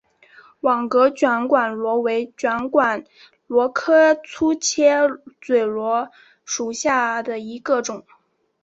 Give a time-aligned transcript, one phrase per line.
[0.61, 3.03] 网格卷管螺为卷管
[3.45, 4.95] 螺科粗切
[5.39, 6.09] 嘴螺
[6.43, 8.03] 属下的一个种。